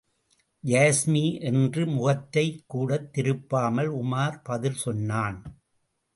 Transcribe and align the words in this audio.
யாஸ்மி 0.63 1.41
என்று 1.41 1.85
முகத்தைக் 1.87 2.63
கூடத் 2.67 3.17
திருப்பாமல் 3.17 3.91
உமார் 3.93 4.39
பதில் 4.43 4.75
சொன்னான். 4.75 5.61